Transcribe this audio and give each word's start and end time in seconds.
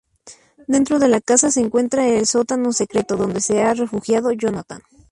Dentro 0.65 0.97
de 0.97 1.07
la 1.07 1.21
casa 1.21 1.51
se 1.51 1.59
encuentra 1.61 2.07
el 2.07 2.25
sótano 2.25 2.73
secreto 2.73 3.17
donde 3.17 3.39
se 3.39 3.61
ha 3.61 3.75
refugiado 3.75 4.31
Jonatan. 4.31 4.81